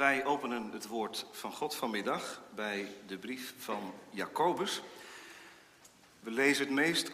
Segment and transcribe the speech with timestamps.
[0.00, 4.82] Wij openen het woord van God vanmiddag bij de brief van Jacobus.
[6.20, 7.10] We lezen het meest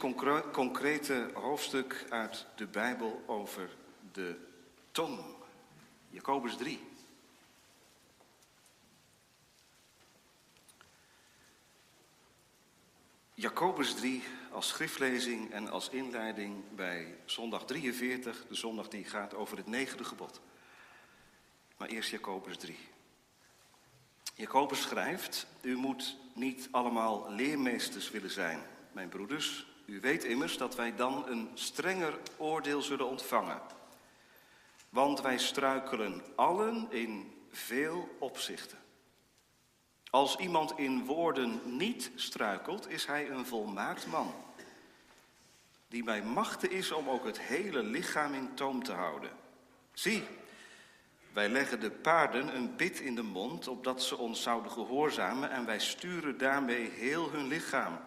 [0.52, 3.70] concrete hoofdstuk uit de Bijbel over
[4.12, 4.36] de
[4.90, 5.20] tong.
[6.10, 6.80] Jacobus 3.
[13.34, 14.22] Jacobus 3
[14.53, 20.05] als schriftlezing en als inleiding bij zondag 43, de zondag die gaat over het negende
[20.05, 20.41] gebod.
[21.77, 22.77] Maar eerst Jacobus 3.
[24.34, 28.62] Jacobus schrijft, u moet niet allemaal leermeesters willen zijn,
[28.93, 29.67] mijn broeders.
[29.87, 33.61] U weet immers dat wij dan een strenger oordeel zullen ontvangen.
[34.89, 38.79] Want wij struikelen allen in veel opzichten.
[40.11, 44.34] Als iemand in woorden niet struikelt, is hij een volmaakt man.
[45.89, 49.31] Die bij machten is om ook het hele lichaam in toom te houden.
[49.93, 50.23] Zie,
[51.37, 55.67] wij leggen de paarden een bit in de mond, opdat ze ons zouden gehoorzamen, en
[55.67, 57.98] wij sturen daarmee heel hun lichaam.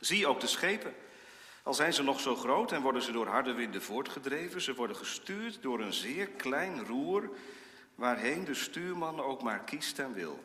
[0.00, 0.94] Zie ook de schepen.
[1.62, 4.96] Al zijn ze nog zo groot en worden ze door harde winden voortgedreven, ze worden
[4.96, 7.30] gestuurd door een zeer klein roer,
[7.94, 10.44] waarheen de stuurman ook maar kiest en wil.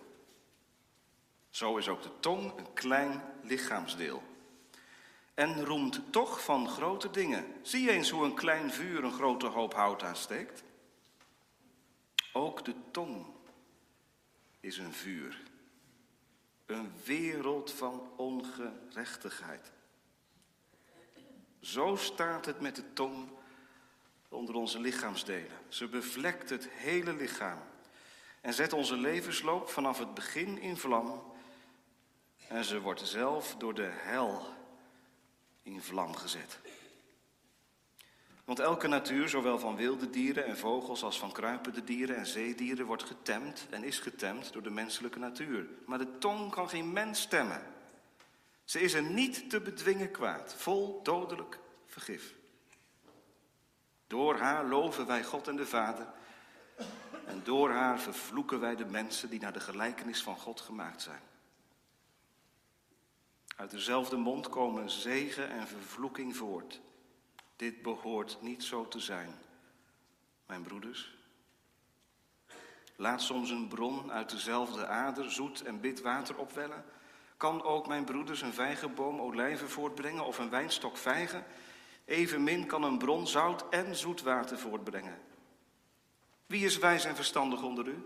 [1.50, 4.24] Zo is ook de tong een klein lichaamsdeel.
[5.34, 7.46] En roemt toch van grote dingen.
[7.62, 10.64] Zie eens hoe een klein vuur een grote hoop hout aansteekt.
[12.36, 13.26] Ook de tong
[14.60, 15.42] is een vuur.
[16.66, 19.72] Een wereld van ongerechtigheid.
[21.60, 23.30] Zo staat het met de tong
[24.30, 25.58] onder onze lichaamsdelen.
[25.68, 27.60] Ze bevlekt het hele lichaam
[28.42, 31.34] en zet onze levensloop vanaf het begin in vlam.
[32.48, 34.46] En ze wordt zelf door de hel
[35.64, 36.60] in vlam gezet.
[38.46, 42.86] Want elke natuur, zowel van wilde dieren en vogels als van kruipende dieren en zeedieren,
[42.86, 45.68] wordt getemd en is getemd door de menselijke natuur.
[45.86, 47.62] Maar de tong kan geen mens stemmen.
[48.64, 52.34] Ze is een niet te bedwingen kwaad, vol dodelijk vergif.
[54.08, 56.08] Door haar loven wij God en de Vader.
[57.26, 61.22] En door haar vervloeken wij de mensen die naar de gelijkenis van God gemaakt zijn.
[63.56, 66.82] Uit dezelfde mond komen zegen en vervloeking voort.
[67.56, 69.36] Dit behoort niet zo te zijn,
[70.46, 71.16] mijn broeders.
[72.96, 76.86] Laat soms een bron uit dezelfde ader zoet en bit water opwellen.
[77.38, 81.46] Kan ook mijn broeders een vijgenboom olijven voortbrengen of een wijnstok vijgen?
[82.06, 85.22] Evenmin kan een bron zout en zoet water voortbrengen.
[86.46, 88.06] Wie is wijs en verstandig onder u?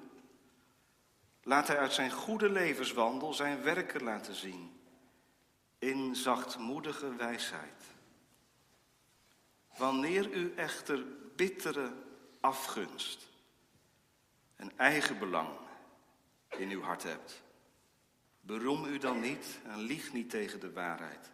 [1.43, 4.79] Laat hij uit zijn goede levenswandel zijn werken laten zien.
[5.79, 7.83] In zachtmoedige wijsheid.
[9.77, 11.05] Wanneer u echter
[11.35, 11.93] bittere
[12.39, 13.27] afgunst
[14.55, 15.49] en eigenbelang
[16.49, 17.41] in uw hart hebt,
[18.41, 21.31] beroem u dan niet en lieg niet tegen de waarheid.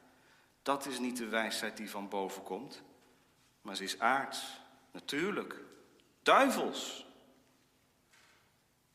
[0.62, 2.82] Dat is niet de wijsheid die van boven komt,
[3.62, 4.62] maar ze is aards,
[4.92, 5.56] natuurlijk,
[6.22, 7.06] duivels.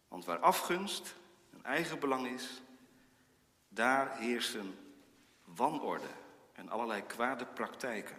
[0.09, 1.15] Want waar afgunst
[1.51, 2.63] en eigenbelang is,
[3.69, 4.79] daar heersen
[5.45, 6.11] wanorde
[6.53, 8.17] en allerlei kwade praktijken.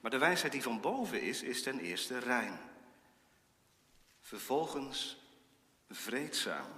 [0.00, 2.58] Maar de wijsheid die van boven is, is ten eerste rein.
[4.20, 5.18] Vervolgens
[5.88, 6.70] vreedzaam,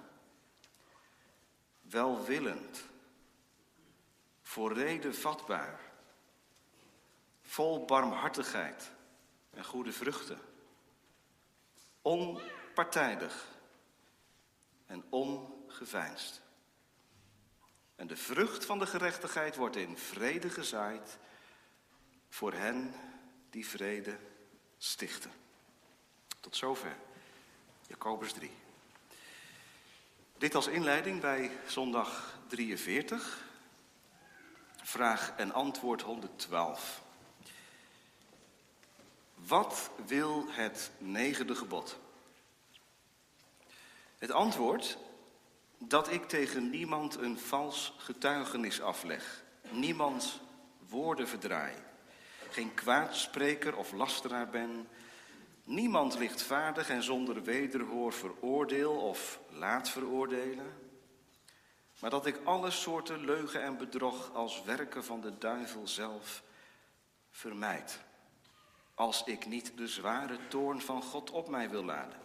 [1.80, 2.84] welwillend,
[4.42, 5.80] voor reden vatbaar,
[7.42, 8.90] vol barmhartigheid
[9.50, 10.40] en goede vruchten,
[12.02, 13.46] onpartijdig
[14.86, 16.42] en ongeveinsd.
[17.96, 21.18] En de vrucht van de gerechtigheid wordt in vrede gezaaid
[22.28, 22.94] voor hen
[23.50, 24.18] die vrede
[24.78, 25.30] stichten.
[26.40, 26.96] Tot zover.
[27.86, 28.50] Jacobus 3.
[30.38, 33.44] Dit als inleiding bij zondag 43.
[34.82, 37.02] Vraag en antwoord 112.
[39.34, 41.98] Wat wil het negende gebod?
[44.18, 44.98] Het antwoord
[45.78, 50.40] dat ik tegen niemand een vals getuigenis afleg, niemands
[50.88, 51.74] woorden verdraai,
[52.54, 54.88] geen kwaadspreker of lasteraar ben,
[55.64, 60.72] niemand lichtvaardig en zonder wederhoor veroordeel of laat veroordelen,
[62.00, 66.42] maar dat ik alle soorten leugen en bedrog als werken van de duivel zelf
[67.30, 68.00] vermijd,
[68.94, 72.18] als ik niet de zware toorn van God op mij wil laden.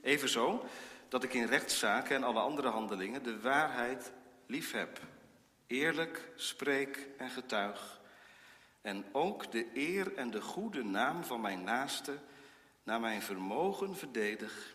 [0.00, 0.64] Evenzo
[1.08, 4.12] dat ik in rechtszaken en alle andere handelingen de waarheid
[4.46, 5.00] lief heb,
[5.66, 7.97] eerlijk spreek en getuig,
[8.82, 12.18] en ook de eer en de goede naam van mijn naaste
[12.82, 14.74] naar mijn vermogen verdedig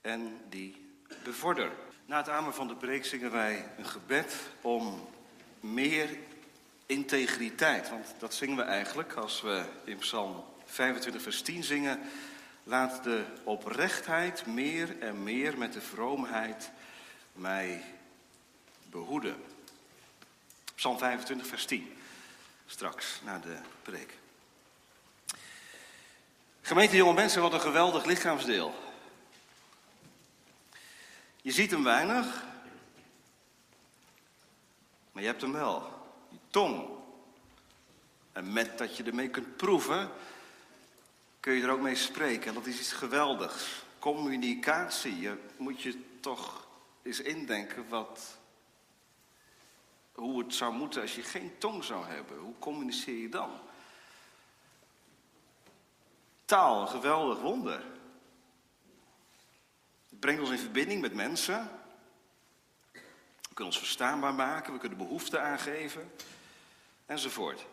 [0.00, 0.88] en die
[1.24, 1.72] bevorder.
[2.06, 5.08] Na het amen van de preek zingen wij een gebed om
[5.60, 6.18] meer
[6.86, 7.90] integriteit.
[7.90, 12.00] Want dat zingen we eigenlijk als we in Psalm 25, vers 10 zingen.
[12.64, 16.70] Laat de oprechtheid meer en meer met de vroomheid
[17.32, 17.84] mij
[18.90, 19.36] behoeden.
[20.74, 21.92] Psalm 25, vers 10.
[22.70, 24.18] Straks na de preek.
[26.60, 28.74] Gemeente jonge mensen, wat een geweldig lichaamsdeel.
[31.42, 32.44] Je ziet hem weinig,
[35.12, 35.92] maar je hebt hem wel.
[36.28, 36.88] Die tong.
[38.32, 40.10] En met dat je ermee kunt proeven,
[41.40, 42.48] kun je er ook mee spreken.
[42.48, 43.84] En dat is iets geweldigs.
[43.98, 45.20] Communicatie.
[45.20, 46.66] Je moet je toch
[47.02, 48.38] eens indenken wat,
[50.12, 52.38] hoe het zou moeten als je geen tong zou hebben.
[52.38, 53.50] Hoe communiceer je dan?
[56.44, 57.84] Taal, een geweldig wonder.
[60.08, 61.70] Het brengt ons in verbinding met mensen.
[62.92, 66.12] We kunnen ons verstaanbaar maken, we kunnen behoeften aangeven,
[67.06, 67.66] enzovoort.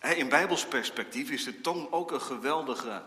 [0.00, 3.02] In Bijbels perspectief is de tong ook een geweldige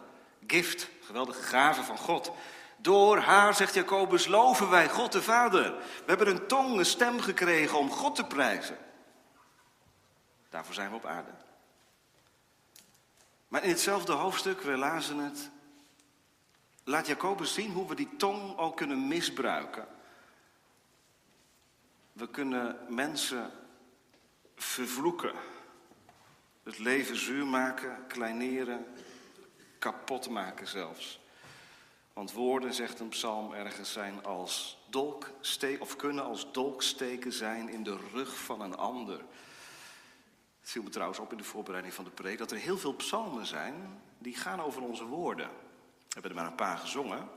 [0.48, 2.32] gift, een geweldige gave van God.
[2.78, 5.76] Door haar, zegt Jacobus, loven wij God de Vader.
[5.78, 8.78] We hebben een tong, een stem gekregen om God te prijzen.
[10.50, 11.32] Daarvoor zijn we op aarde.
[13.48, 15.50] Maar in hetzelfde hoofdstuk, we lazen het,
[16.84, 19.88] laat Jacobus zien hoe we die tong ook kunnen misbruiken.
[22.14, 23.52] We kunnen mensen
[24.56, 25.34] vervloeken,
[26.64, 28.86] het leven zuur maken, kleineren,
[29.80, 31.20] kapot maken zelfs.
[32.18, 34.78] Want woorden, zegt een psalm ergens, zijn als
[35.80, 39.18] of kunnen als dolksteken zijn in de rug van een ander.
[40.60, 42.94] Het viel me trouwens op in de voorbereiding van de preek dat er heel veel
[42.94, 45.48] psalmen zijn die gaan over onze woorden.
[45.48, 47.30] We hebben er maar een paar gezongen.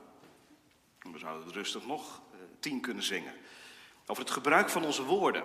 [0.99, 3.33] We zouden het rustig nog eh, tien kunnen zingen.
[4.05, 5.43] Over het gebruik van onze woorden.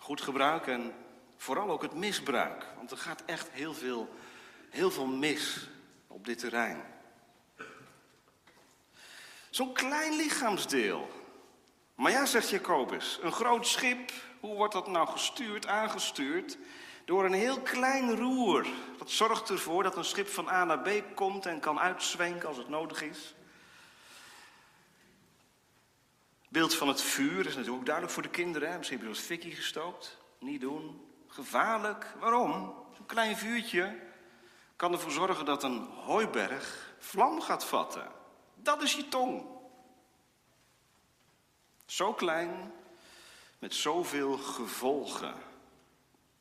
[0.00, 0.94] Goed gebruik en
[1.36, 2.66] vooral ook het misbruik.
[2.76, 4.08] Want er gaat echt heel veel,
[4.70, 5.68] heel veel mis
[6.06, 6.96] op dit terrein.
[9.50, 11.10] Zo'n klein lichaamsdeel.
[11.94, 16.58] Maar ja, zegt Jacobus, een groot schip, hoe wordt dat nou gestuurd, aangestuurd?
[17.04, 18.66] Door een heel klein roer.
[18.98, 22.56] Dat zorgt ervoor dat een schip van A naar B komt en kan uitzwenken als
[22.56, 23.34] het nodig is.
[26.48, 28.70] Beeld van het vuur is natuurlijk ook duidelijk voor de kinderen.
[28.70, 28.76] Hè?
[28.76, 30.18] Misschien heb je wat fikkie gestookt.
[30.38, 31.06] Niet doen.
[31.26, 32.14] Gevaarlijk.
[32.18, 32.74] Waarom?
[32.96, 33.98] Zo'n klein vuurtje
[34.76, 38.17] kan ervoor zorgen dat een hooiberg vlam gaat vatten.
[38.68, 39.46] Dat is je tong.
[41.86, 42.72] Zo klein,
[43.58, 45.34] met zoveel gevolgen.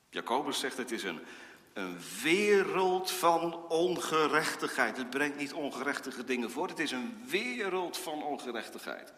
[0.10, 1.26] Jacobus zegt het is een,
[1.74, 4.98] een wereld van ongerechtigheid.
[4.98, 9.14] Het brengt niet ongerechtige dingen voort, het is een wereld van ongerechtigheid.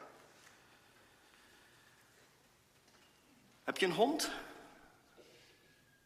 [3.64, 4.32] Heb je een hond?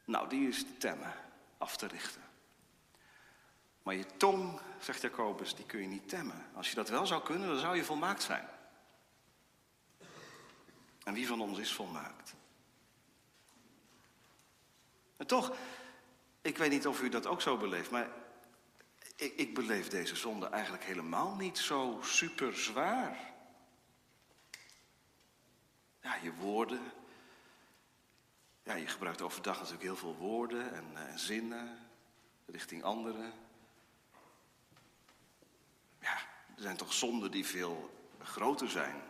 [0.05, 1.13] Nou, die is te temmen,
[1.57, 2.22] af te richten.
[3.83, 6.45] Maar je tong, zegt Jacobus, die kun je niet temmen.
[6.53, 8.47] Als je dat wel zou kunnen, dan zou je volmaakt zijn.
[11.03, 12.33] En wie van ons is volmaakt?
[15.18, 15.56] En toch,
[16.41, 18.09] ik weet niet of u dat ook zo beleeft, maar
[19.15, 23.31] ik, ik beleef deze zonde eigenlijk helemaal niet zo super zwaar.
[26.01, 26.91] Ja, je woorden.
[28.63, 31.77] Ja, je gebruikt overdag natuurlijk heel veel woorden en, en zinnen
[32.46, 33.34] richting anderen.
[36.00, 36.17] Ja,
[36.55, 37.89] er zijn toch zonden die veel
[38.22, 39.01] groter zijn.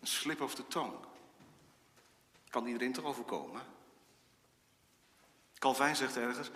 [0.00, 0.94] Een slip of de tong.
[2.48, 3.62] Kan iedereen toch overkomen?
[5.58, 6.50] Calvijn zegt ergens,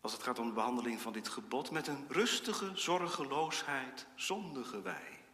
[0.00, 5.24] als het gaat om de behandeling van dit gebod, met een rustige zorgeloosheid zondigen wij.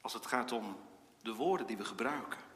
[0.00, 0.76] Als het gaat om
[1.22, 2.49] de woorden die we gebruiken.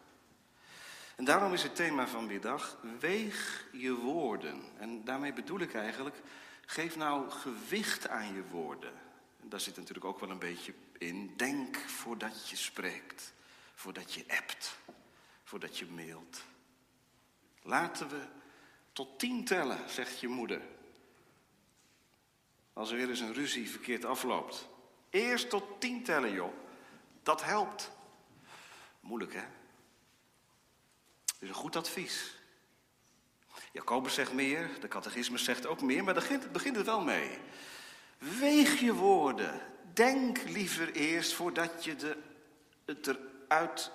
[1.16, 4.62] En daarom is het thema van middag, weeg je woorden.
[4.78, 6.16] En daarmee bedoel ik eigenlijk,
[6.66, 8.92] geef nou gewicht aan je woorden.
[9.40, 13.32] En daar zit natuurlijk ook wel een beetje in, denk voordat je spreekt,
[13.74, 14.78] voordat je appt,
[15.44, 16.44] voordat je mailt.
[17.62, 18.20] Laten we
[18.92, 20.60] tot tien tellen, zegt je moeder.
[22.72, 24.68] Als er weer eens een ruzie verkeerd afloopt.
[25.10, 26.52] Eerst tot tien tellen, joh.
[27.22, 27.90] Dat helpt.
[29.00, 29.44] Moeilijk, hè?
[31.44, 32.34] Is een goed advies.
[33.72, 37.38] Jacobus zegt meer, de catechismus zegt ook meer, maar het begint er wel mee.
[38.18, 39.60] Weeg je woorden.
[39.92, 42.16] Denk liever eerst voordat je de,
[42.84, 43.90] het eruit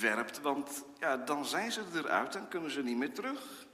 [0.00, 3.66] werpt, want ja, dan zijn ze eruit en kunnen ze niet meer terug.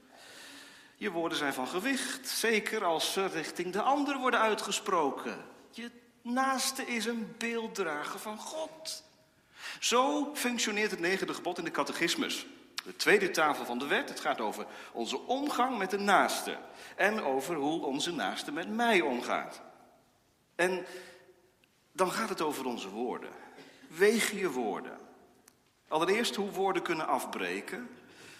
[0.95, 5.45] Je woorden zijn van gewicht, zeker als ze richting de ander worden uitgesproken.
[5.69, 5.91] Je
[6.21, 9.03] naaste is een beelddrager van God.
[9.79, 12.45] Zo functioneert het negende gebod in de catechismus.
[12.83, 16.57] De tweede tafel van de wet, het gaat over onze omgang met de naaste.
[16.95, 19.61] En over hoe onze naaste met mij omgaat.
[20.55, 20.85] En
[21.91, 23.29] dan gaat het over onze woorden.
[23.87, 24.97] Weeg je woorden.
[25.87, 27.89] Allereerst hoe woorden kunnen afbreken.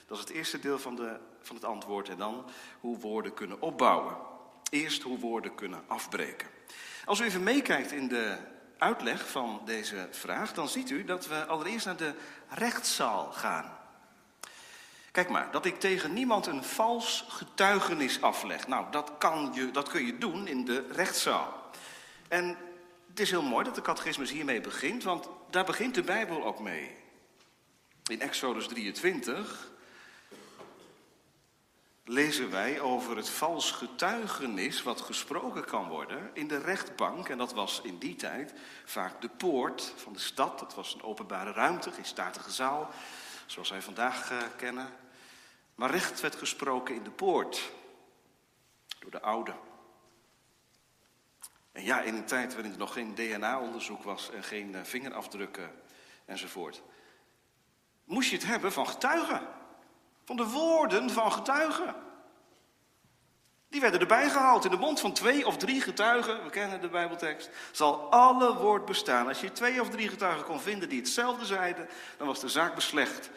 [0.08, 2.10] Dat is het eerste deel van, de, van het antwoord.
[2.10, 2.46] En dan
[2.80, 4.18] hoe woorden kunnen opbouwen.
[4.70, 6.48] Eerst hoe woorden kunnen afbreken.
[7.06, 8.38] Als u even meekijkt in de
[8.78, 12.14] uitleg van deze vraag, dan ziet u dat we allereerst naar de
[12.50, 13.78] rechtszaal gaan.
[15.12, 18.68] Kijk maar, dat ik tegen niemand een vals getuigenis afleg.
[18.68, 21.70] Nou, dat, kan je, dat kun je doen in de rechtszaal.
[22.28, 22.58] En
[23.10, 26.60] het is heel mooi dat de catechismus hiermee begint, want daar begint de Bijbel ook
[26.60, 26.96] mee.
[28.10, 29.72] In Exodus 23
[32.08, 37.30] lezen wij over het vals getuigenis wat gesproken kan worden in de rechtbank.
[37.30, 38.54] En dat was in die tijd
[38.86, 40.60] vaak de poort van de stad.
[40.60, 42.90] Dat was een openbare ruimte, geen statige zaal,
[43.46, 44.90] zoals wij vandaag uh, kennen.
[45.76, 47.72] Maar recht werd gesproken in de poort
[49.00, 49.54] door de oude.
[51.72, 55.72] En ja, in een tijd waarin er nog geen DNA-onderzoek was en geen uh, vingerafdrukken
[56.26, 56.82] enzovoort,
[58.04, 59.57] moest je het hebben van getuigen.
[60.28, 61.96] Van de woorden van getuigen.
[63.70, 64.66] Die werden erbij gehaald.
[64.66, 68.86] In de mond van twee of drie getuigen, we kennen de Bijbeltekst, zal alle woord
[68.86, 69.28] bestaan.
[69.28, 72.76] Als je twee of drie getuigen kon vinden die hetzelfde zeiden, dan was de zaak
[72.76, 73.30] beslecht.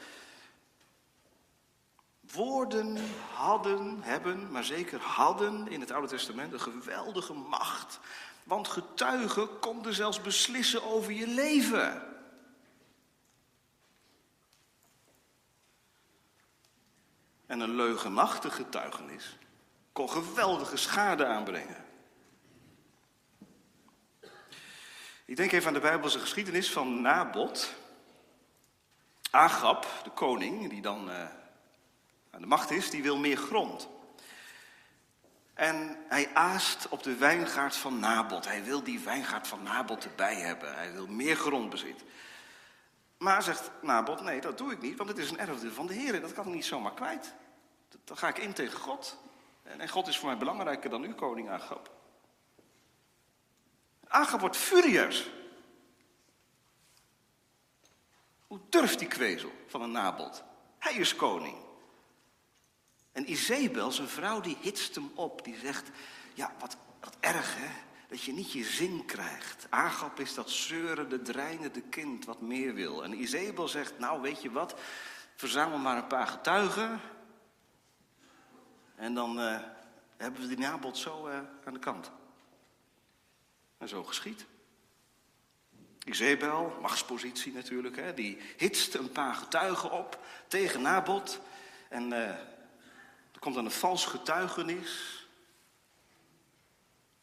[2.32, 2.98] Woorden
[3.34, 8.00] hadden, hebben, maar zeker hadden in het Oude Testament een geweldige macht.
[8.44, 12.09] Want getuigen konden zelfs beslissen over je leven.
[17.50, 19.36] En een leugenachtig getuigenis
[19.92, 21.84] kon geweldige schade aanbrengen.
[25.24, 27.74] Ik denk even aan de Bijbelse geschiedenis van Nabot.
[29.30, 31.24] Agab, de koning, die dan uh,
[32.30, 33.88] aan de macht is, die wil meer grond.
[35.54, 38.46] En hij aast op de wijngaard van Nabot.
[38.46, 40.74] Hij wil die wijngaard van Nabot erbij hebben.
[40.74, 42.04] Hij wil meer grondbezit.
[43.20, 45.94] Maar zegt Nabot, nee, dat doe ik niet, want het is een erfdeel van de
[45.94, 46.20] Heer.
[46.20, 47.34] Dat kan ik niet zomaar kwijt.
[48.04, 49.18] Dan ga ik in tegen God.
[49.62, 51.90] En God is voor mij belangrijker dan u, koning Agab.
[54.06, 55.30] Agab wordt furieus.
[58.46, 60.42] Hoe durft die kwezel van een Nabot?
[60.78, 61.56] Hij is koning.
[63.12, 65.44] En Izebel, zijn vrouw, die hitst hem op.
[65.44, 65.88] Die zegt,
[66.34, 67.70] ja, wat, wat erg hè,
[68.10, 69.66] dat je niet je zin krijgt.
[69.68, 73.04] Agap is dat zeurende, dreinende kind wat meer wil.
[73.04, 74.74] En Izebel zegt, nou weet je wat,
[75.34, 77.00] verzamel maar een paar getuigen.
[78.94, 79.58] En dan uh,
[80.16, 82.10] hebben we die nabod zo uh, aan de kant.
[83.78, 84.46] En zo geschiet.
[86.04, 91.40] Izebel, machtspositie natuurlijk, hè, die hitst een paar getuigen op tegen Nabot.
[91.88, 92.28] En uh,
[93.32, 95.19] er komt dan een vals getuigenis.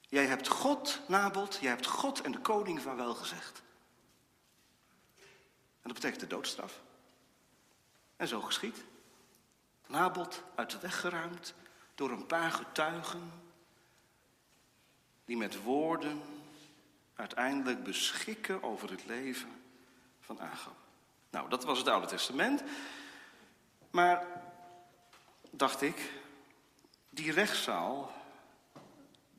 [0.08, 3.62] Jij hebt God, Nabot, jij hebt God en de koning van wel gezegd.
[5.82, 6.82] En dat betekent de doodstraf.
[8.16, 8.84] En zo geschiet.
[9.88, 11.54] Nabot uit de weg geruimd,
[11.96, 13.32] door een paar getuigen
[15.26, 16.22] die met woorden
[17.16, 19.62] uiteindelijk beschikken over het leven
[20.20, 20.76] van Agab.
[21.30, 22.64] Nou, dat was het Oude Testament.
[23.92, 24.28] Maar,
[25.52, 26.12] dacht ik,
[27.10, 28.12] die rechtszaal,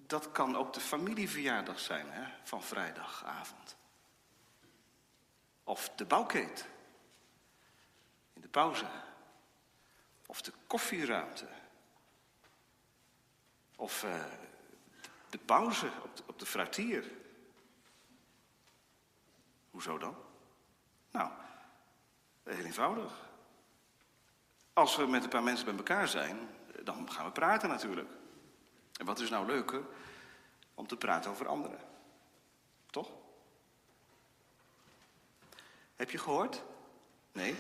[0.09, 3.77] dat kan ook de familieverjaardag zijn hè, van vrijdagavond.
[5.65, 6.67] Of de bouwkeet
[8.33, 8.87] in de pauze.
[10.27, 11.49] Of de koffieruimte
[13.77, 14.25] of uh,
[15.31, 17.05] de pauze op de, op de fruitier.
[19.71, 20.17] Hoezo dan?
[21.11, 21.31] Nou,
[22.43, 23.13] heel eenvoudig.
[24.73, 26.49] Als we met een paar mensen bij elkaar zijn,
[26.83, 28.09] dan gaan we praten natuurlijk.
[28.99, 29.83] En wat is nou leuker
[30.75, 31.79] om te praten over anderen?
[32.91, 33.11] Toch?
[35.97, 36.63] Heb je gehoord?
[37.33, 37.57] Nee?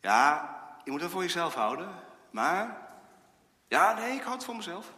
[0.00, 1.94] Ja, je moet het voor jezelf houden.
[2.30, 2.88] Maar
[3.68, 4.92] ja, nee, ik houd het voor mezelf.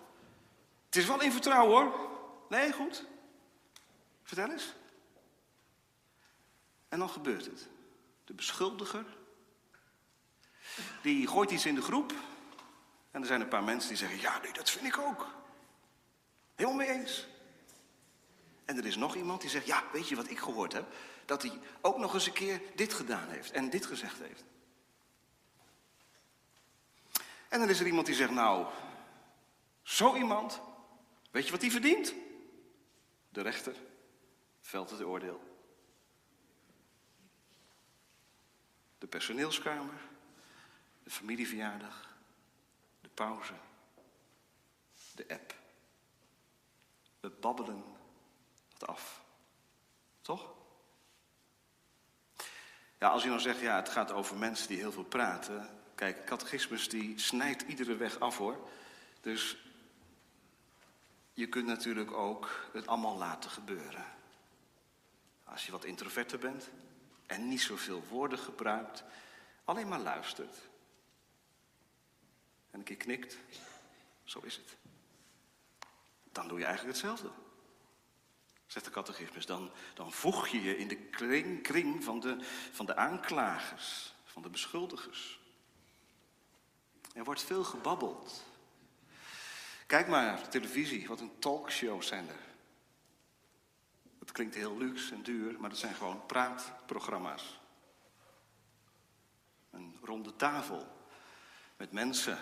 [0.87, 2.11] Het is wel in vertrouwen hoor.
[2.49, 3.07] Nee, goed.
[4.23, 4.75] Vertel eens.
[6.89, 7.69] En dan gebeurt het.
[8.25, 9.05] De beschuldiger,
[11.03, 12.13] die gooit iets in de groep.
[13.11, 15.27] En er zijn een paar mensen die zeggen, ja, nee, dat vind ik ook.
[16.55, 17.27] Helemaal mee eens.
[18.65, 20.93] En er is nog iemand die zegt, ja, weet je wat ik gehoord heb?
[21.31, 24.45] dat hij ook nog eens een keer dit gedaan heeft en dit gezegd heeft.
[27.49, 28.67] En dan is er iemand die zegt, nou,
[29.83, 30.61] zo iemand,
[31.31, 32.15] weet je wat hij verdient?
[33.29, 33.77] De rechter
[34.61, 35.41] velt het oordeel.
[38.99, 40.01] De personeelskamer,
[41.03, 42.10] de familieverjaardag,
[43.27, 43.53] pauze,
[45.15, 45.55] de app.
[47.21, 47.85] We babbelen
[48.73, 49.23] wat af.
[50.21, 50.53] Toch?
[52.99, 55.69] Ja, als je nou zegt, ja, het gaat over mensen die heel veel praten.
[55.95, 58.69] Kijk, catechismus die snijdt iedere weg af hoor.
[59.21, 59.57] Dus
[61.33, 64.05] je kunt natuurlijk ook het allemaal laten gebeuren.
[65.45, 66.71] Als je wat introverter bent
[67.27, 69.05] en niet zoveel woorden gebruikt,
[69.65, 70.70] alleen maar luistert.
[72.71, 73.39] En een keer knikt,
[74.25, 74.77] zo is het.
[76.33, 77.31] Dan doe je eigenlijk hetzelfde.
[78.67, 82.37] Zegt de catechismus, dan, dan voeg je je in de kring, kring van, de,
[82.73, 85.41] van de aanklagers, van de beschuldigers.
[87.15, 88.45] Er wordt veel gebabbeld.
[89.87, 92.49] Kijk maar, televisie, wat een talkshows zijn er.
[94.19, 97.61] Het klinkt heel luxe en duur, maar dat zijn gewoon praatprogramma's.
[99.71, 100.87] Een ronde tafel
[101.77, 102.39] met mensen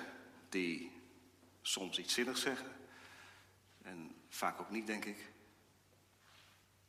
[0.48, 0.92] die
[1.62, 2.72] soms iets zinnigs zeggen.
[3.82, 5.18] En vaak ook niet, denk ik.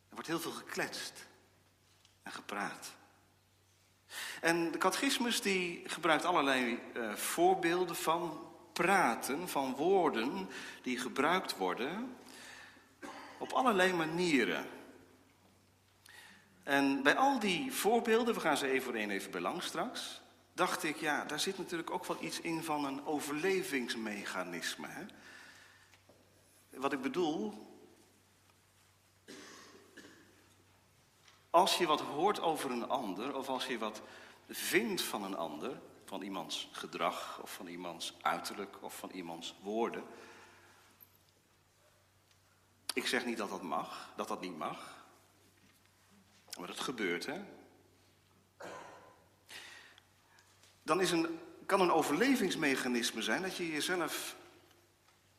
[0.08, 1.26] Er wordt heel veel gekletst
[2.22, 2.92] en gepraat.
[4.40, 10.48] En de catechismus die gebruikt allerlei uh, voorbeelden van praten, van woorden
[10.82, 12.16] die gebruikt worden
[13.38, 14.66] op allerlei manieren.
[16.62, 20.19] En bij al die voorbeelden, we gaan ze één voor één even belang straks,
[20.60, 24.86] dacht ik, ja, daar zit natuurlijk ook wel iets in van een overlevingsmechanisme.
[24.86, 25.04] Hè?
[26.70, 27.66] Wat ik bedoel,
[31.50, 34.02] als je wat hoort over een ander, of als je wat
[34.48, 40.04] vindt van een ander, van iemands gedrag, of van iemands uiterlijk, of van iemands woorden.
[42.94, 45.04] Ik zeg niet dat dat mag, dat dat niet mag.
[46.58, 47.59] Maar het gebeurt, hè?
[50.82, 54.36] Dan is een, kan een overlevingsmechanisme zijn dat je jezelf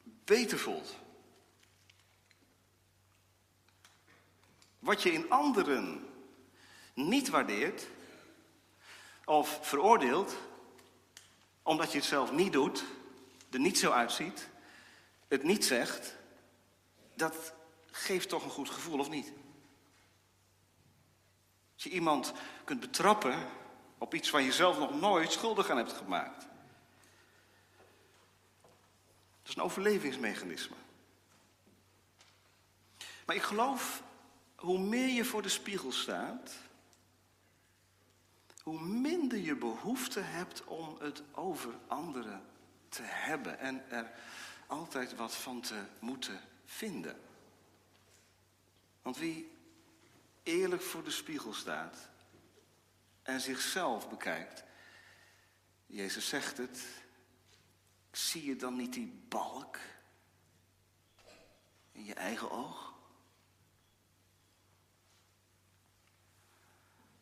[0.03, 0.95] beter voelt.
[4.79, 6.07] Wat je in anderen
[6.93, 7.87] niet waardeert
[9.25, 10.37] of veroordeelt,
[11.63, 12.83] omdat je het zelf niet doet,
[13.49, 14.49] er niet zo uitziet,
[15.27, 16.15] het niet zegt,
[17.15, 17.53] dat
[17.91, 19.31] geeft toch een goed gevoel, of niet?
[21.73, 23.47] Als je iemand kunt betrappen
[24.01, 26.47] op iets waar je zelf nog nooit schuldig aan hebt gemaakt.
[29.41, 30.75] Dat is een overlevingsmechanisme.
[33.25, 34.03] Maar ik geloof,
[34.55, 36.53] hoe meer je voor de spiegel staat,
[38.63, 42.43] hoe minder je behoefte hebt om het over anderen
[42.89, 44.11] te hebben en er
[44.67, 47.19] altijd wat van te moeten vinden.
[49.01, 49.51] Want wie
[50.43, 52.10] eerlijk voor de spiegel staat
[53.31, 54.63] en zichzelf bekijkt,
[55.85, 56.81] Jezus zegt het,
[58.11, 59.77] zie je dan niet die balk
[61.91, 62.93] in je eigen oog?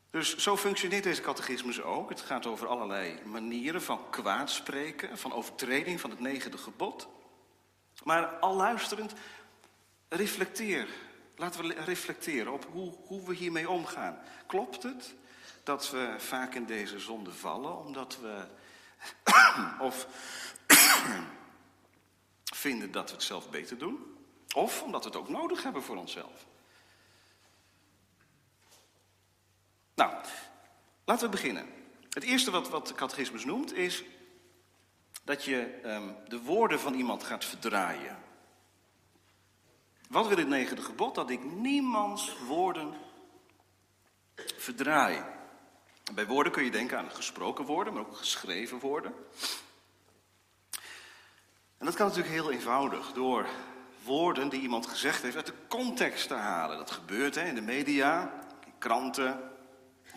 [0.09, 2.09] Dus zo functioneert deze catechismus ook.
[2.09, 7.07] Het gaat over allerlei manieren van kwaadspreken, van overtreding van het negende gebod.
[8.03, 9.13] Maar al luisterend,
[10.07, 10.87] reflecteer.
[11.35, 14.19] Laten we reflecteren op hoe, hoe we hiermee omgaan.
[14.47, 15.15] Klopt het
[15.69, 18.45] dat we vaak in deze zonde vallen omdat we
[19.89, 20.07] of
[22.63, 24.17] vinden dat we het zelf beter doen?
[24.55, 26.45] Of omdat we het ook nodig hebben voor onszelf?
[29.95, 30.13] Nou,
[31.05, 31.65] laten we beginnen.
[32.09, 34.03] Het eerste wat, wat de catechismus noemt is
[35.23, 38.17] dat je um, de woorden van iemand gaat verdraaien.
[40.07, 41.15] Wat wil het negende gebod?
[41.15, 42.93] Dat ik niemands woorden
[44.57, 45.37] verdraai.
[46.13, 49.13] Bij woorden kun je denken aan gesproken woorden, maar ook geschreven woorden.
[51.77, 53.47] En dat kan natuurlijk heel eenvoudig door
[54.03, 56.77] woorden die iemand gezegd heeft uit de context te halen.
[56.77, 58.33] Dat gebeurt hè, in de media,
[58.65, 59.51] in kranten,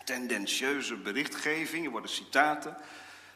[0.05, 1.85] tendentieuze berichtgeving.
[1.85, 2.77] Er worden citaten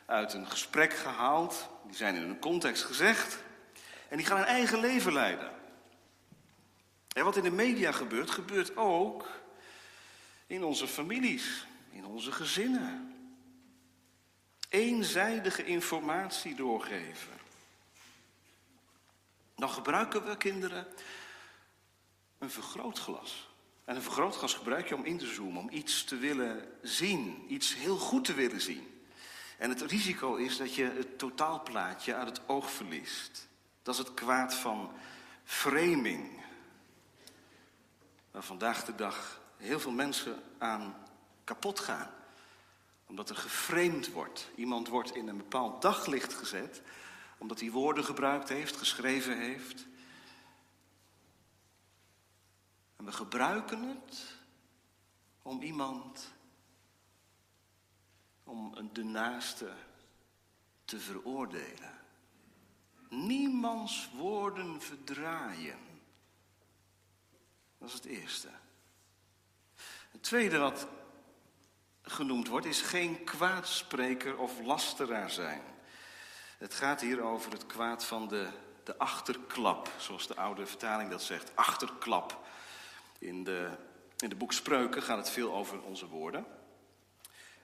[0.06, 1.68] uit een gesprek gehaald.
[1.86, 3.38] Die zijn in een context gezegd.
[4.08, 5.50] En die gaan een eigen leven leiden.
[7.12, 9.26] En wat in de media gebeurt, gebeurt ook
[10.46, 11.66] in onze families,
[11.96, 13.14] in onze gezinnen.
[14.68, 17.32] Eenzijdige informatie doorgeven.
[19.54, 20.86] Dan gebruiken we kinderen
[22.38, 23.48] een vergrootglas
[23.84, 27.74] En een vergrootglas gebruik je om in te zoomen, om iets te willen zien, iets
[27.74, 29.02] heel goed te willen zien.
[29.58, 33.48] En het risico is dat je het totaalplaatje uit het oog verliest.
[33.82, 34.92] Dat is het kwaad van
[35.44, 36.44] framing.
[38.30, 41.05] Waar vandaag de dag heel veel mensen aan
[41.46, 42.10] kapot gaan.
[43.06, 44.50] Omdat er geframed wordt.
[44.54, 46.82] Iemand wordt in een bepaald daglicht gezet.
[47.38, 49.86] Omdat hij woorden gebruikt heeft, geschreven heeft.
[52.96, 54.36] En we gebruiken het
[55.42, 56.32] om iemand,
[58.44, 59.72] om de naaste
[60.84, 62.00] te veroordelen.
[63.08, 65.78] Niemands woorden verdraaien.
[67.78, 68.50] Dat is het eerste.
[70.10, 70.86] Het tweede wat
[72.06, 75.62] genoemd wordt is geen kwaadspreker of lasteraar zijn.
[76.58, 78.48] Het gaat hier over het kwaad van de,
[78.84, 81.50] de achterklap, zoals de oude vertaling dat zegt.
[81.54, 82.44] Achterklap.
[83.18, 83.70] In de,
[84.16, 86.46] in de boek Spreuken gaat het veel over onze woorden.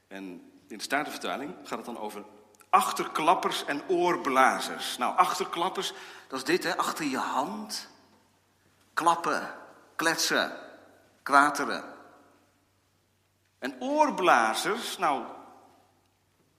[0.08, 0.24] En
[0.68, 2.24] in de Statenvertaling gaat het dan over
[2.68, 4.96] achterklappers en oorblazers.
[4.98, 5.92] Nou, achterklappers,
[6.28, 7.88] dat is dit, hè, achter je hand.
[8.94, 9.54] Klappen,
[9.96, 10.52] kletsen,
[11.22, 11.91] kwateren.
[13.62, 15.24] En oorblazers, nou,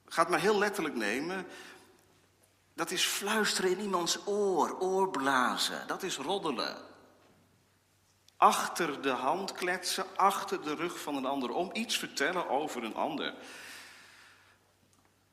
[0.06, 1.46] gaat maar heel letterlijk nemen.
[2.74, 5.86] Dat is fluisteren in iemands oor, oorblazen.
[5.86, 6.92] Dat is roddelen
[8.36, 12.94] achter de hand kletsen, achter de rug van een ander om, iets vertellen over een
[12.94, 13.34] ander.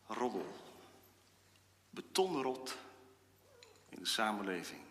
[0.08, 0.56] Roddel,
[1.90, 2.78] betonrot
[3.90, 4.82] in de samenleving,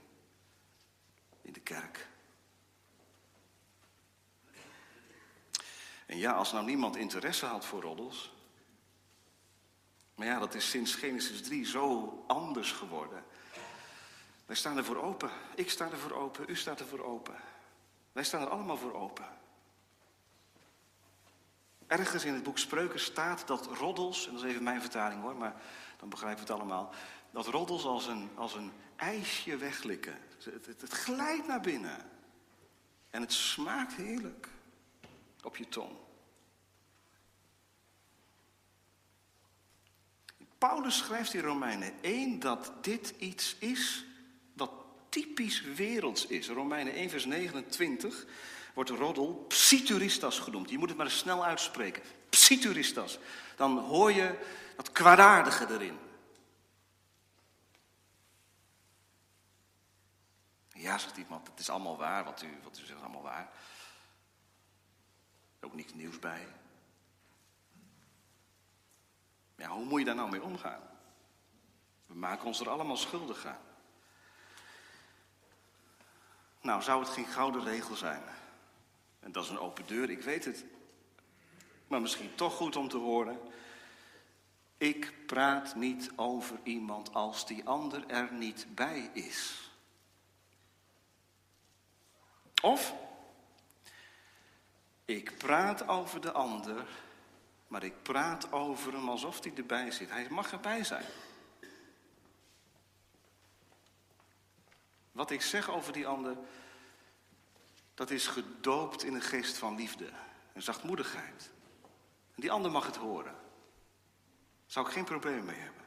[1.42, 2.09] in de kerk.
[6.10, 8.32] En ja, als nou niemand interesse had voor roddels.
[10.14, 13.24] Maar ja, dat is sinds Genesis 3 zo anders geworden.
[14.46, 15.30] Wij staan ervoor open.
[15.54, 16.50] Ik sta ervoor open.
[16.50, 17.34] U staat ervoor open.
[18.12, 19.28] Wij staan er allemaal voor open.
[21.86, 25.36] Ergens in het boek Spreuken staat dat roddels, en dat is even mijn vertaling hoor,
[25.36, 25.62] maar
[25.96, 26.94] dan begrijpen we het allemaal,
[27.30, 30.18] dat roddels als een, als een ijsje weglikken.
[30.44, 32.10] Het, het glijdt naar binnen.
[33.10, 34.48] En het smaakt heerlijk
[35.42, 35.90] op je tong.
[40.58, 44.04] Paulus schrijft in Romeinen 1 dat dit iets is
[45.10, 46.48] typisch werelds is.
[46.48, 48.26] Romeinen 1 vers 29
[48.74, 50.70] wordt roddel psituristas genoemd.
[50.70, 52.02] Je moet het maar snel uitspreken.
[52.28, 53.18] Psituristas.
[53.56, 54.38] Dan hoor je
[54.76, 55.98] dat kwaadaardige erin.
[60.72, 63.52] Ja, zegt iemand, het is allemaal waar, wat u, wat u zegt, allemaal waar.
[65.60, 66.46] Ook niks nieuws bij.
[69.56, 70.82] Ja, hoe moet je daar nou mee omgaan?
[72.06, 73.62] We maken ons er allemaal schuldig aan.
[76.60, 78.22] Nou, zou het geen gouden regel zijn?
[79.20, 80.64] En dat is een open deur, ik weet het.
[81.88, 83.38] Maar misschien toch goed om te horen.
[84.76, 89.70] Ik praat niet over iemand als die ander er niet bij is.
[92.62, 92.94] Of
[95.16, 96.86] ik praat over de ander,
[97.68, 100.10] maar ik praat over hem alsof hij erbij zit.
[100.10, 101.04] Hij mag erbij zijn.
[105.12, 106.36] Wat ik zeg over die ander,
[107.94, 110.08] dat is gedoopt in een geest van liefde
[110.52, 111.50] en zachtmoedigheid.
[112.34, 113.32] En die ander mag het horen.
[113.32, 115.84] Daar zou ik geen probleem mee hebben.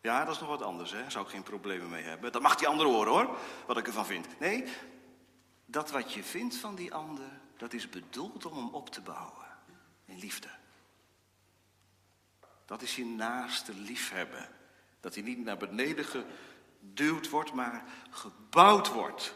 [0.00, 1.10] Ja, dat is nog wat anders, hè?
[1.10, 2.32] Zou ik geen problemen mee hebben.
[2.32, 4.40] Dat mag die ander horen, hoor, wat ik ervan vind.
[4.40, 4.64] Nee,
[5.66, 9.46] dat wat je vindt van die ander, dat is bedoeld om hem op te bouwen.
[10.04, 10.48] In liefde.
[12.64, 14.48] Dat is je naaste liefhebben.
[15.00, 19.34] Dat hij niet naar beneden geduwd wordt, maar gebouwd wordt.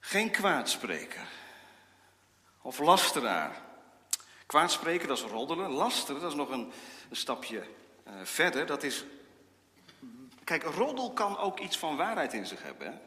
[0.00, 1.28] Geen kwaadspreker
[2.62, 3.62] of lasteraar.
[4.46, 5.70] Kwaadspreken, dat is roddelen.
[5.70, 6.72] Lasteren, dat is nog een,
[7.10, 7.66] stapje
[8.06, 8.66] uh, verder.
[8.66, 9.04] Dat is.
[10.50, 12.86] Kijk, roddel kan ook iets van waarheid in zich hebben.
[12.86, 12.92] Hè?
[12.92, 13.00] Er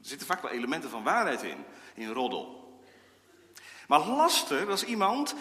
[0.00, 2.72] zitten vaak wel elementen van waarheid in, in roddel.
[3.86, 5.34] Maar laster, dat is iemand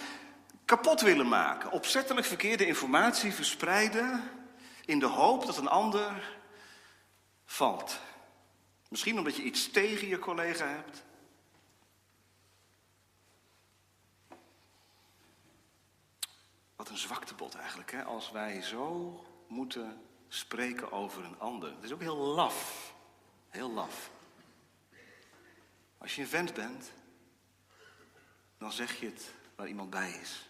[0.66, 1.72] kapot willen maken.
[1.72, 4.32] Opzettelijk verkeerde informatie verspreiden.
[4.86, 6.40] in de hoop dat een ander
[7.46, 8.00] valt.
[8.90, 11.04] Misschien omdat je iets tegen je collega hebt.
[16.76, 18.04] Wat een zwaktebod eigenlijk, hè?
[18.04, 21.70] als wij zo moeten spreken over een ander.
[21.76, 22.94] Het is ook heel laf.
[23.50, 24.10] Heel laf.
[25.98, 26.92] Als je een vent bent,
[28.58, 30.50] dan zeg je het waar iemand bij is.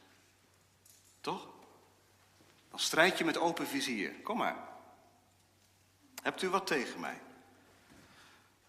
[1.22, 1.48] Toch?
[2.70, 4.14] Dan strijd je met open vizier.
[4.14, 4.68] Kom maar.
[6.22, 7.22] Hebt u wat tegen mij?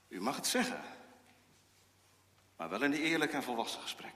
[0.08, 0.82] U mag het zeggen,
[2.56, 4.14] maar wel in een eerlijk en volwassen gesprek.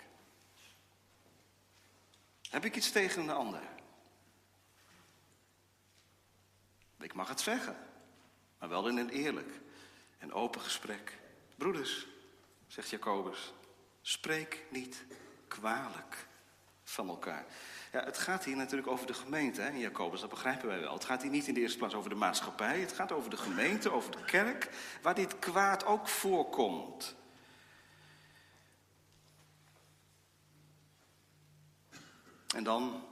[2.50, 3.62] Heb ik iets tegen een ander?
[7.03, 7.77] Ik mag het zeggen,
[8.59, 9.61] maar wel in een eerlijk
[10.19, 11.19] en open gesprek.
[11.57, 12.07] Broeders,
[12.67, 13.53] zegt Jacobus,
[14.01, 15.05] spreek niet
[15.49, 16.27] kwalijk
[16.85, 17.47] van elkaar.
[17.93, 20.93] Ja, het gaat hier natuurlijk over de gemeente, hè, Jacobus, dat begrijpen wij wel.
[20.93, 23.37] Het gaat hier niet in de eerste plaats over de maatschappij, het gaat over de
[23.37, 24.71] gemeente, over de kerk,
[25.03, 27.15] waar dit kwaad ook voorkomt.
[32.55, 33.05] En dan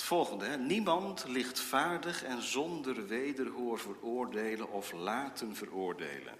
[0.00, 0.56] het volgende, hè?
[0.56, 6.34] niemand lichtvaardig en zonder wederhoor veroordelen of laten veroordelen.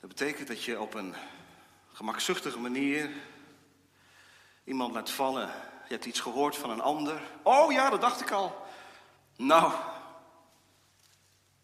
[0.00, 1.14] Dat betekent dat je op een
[1.92, 3.10] gemakzuchtige manier
[4.64, 5.46] iemand laat vallen.
[5.88, 7.22] Je hebt iets gehoord van een ander.
[7.42, 8.66] Oh ja, dat dacht ik al.
[9.36, 9.72] Nou,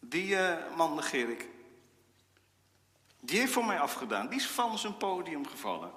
[0.00, 1.48] die uh, man negeer ik.
[3.20, 4.28] Die heeft voor mij afgedaan.
[4.28, 5.90] Die is van zijn podium gevallen.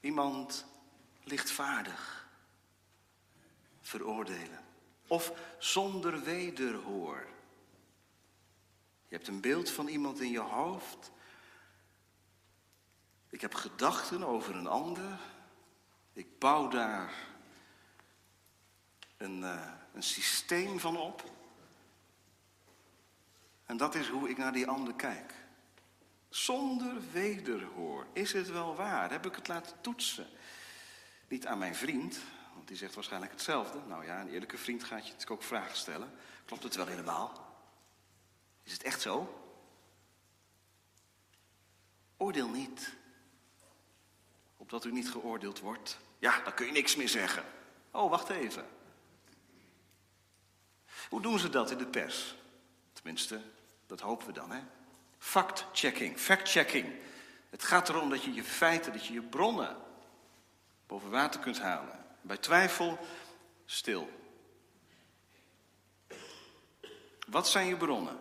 [0.00, 0.66] Iemand
[1.24, 2.28] lichtvaardig
[3.80, 4.64] veroordelen.
[5.06, 7.26] Of zonder wederhoor.
[9.08, 11.10] Je hebt een beeld van iemand in je hoofd.
[13.28, 15.18] Ik heb gedachten over een ander.
[16.12, 17.12] Ik bouw daar
[19.16, 21.24] een, uh, een systeem van op.
[23.66, 25.34] En dat is hoe ik naar die ander kijk.
[26.28, 28.06] Zonder wederhoor.
[28.12, 29.10] Is het wel waar?
[29.10, 30.26] Heb ik het laten toetsen?
[31.30, 32.18] Niet aan mijn vriend,
[32.54, 33.78] want die zegt waarschijnlijk hetzelfde.
[33.86, 36.12] Nou ja, een eerlijke vriend gaat je ook vragen stellen.
[36.44, 37.54] Klopt het wel helemaal?
[38.62, 39.44] Is het echt zo?
[42.16, 42.92] Oordeel niet.
[44.56, 45.98] Opdat u niet geoordeeld wordt.
[46.18, 47.44] Ja, dan kun je niks meer zeggen.
[47.90, 48.66] Oh, wacht even.
[51.08, 52.34] Hoe doen ze dat in de pers?
[52.92, 53.40] Tenminste,
[53.86, 54.60] dat hopen we dan, hè?
[55.18, 56.94] Fact-checking, fact-checking.
[57.50, 59.88] Het gaat erom dat je je feiten, dat je je bronnen
[60.90, 62.04] boven water kunt halen.
[62.20, 62.98] Bij twijfel,
[63.64, 64.10] stil.
[67.28, 68.18] Wat zijn je bronnen?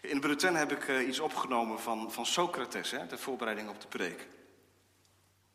[0.00, 3.86] In de heb ik uh, iets opgenomen van, van Socrates, hè, de voorbereiding op de
[3.86, 4.28] preek.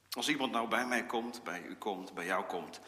[0.10, 2.80] Als iemand nou bij mij komt, bij u komt, bij jou komt,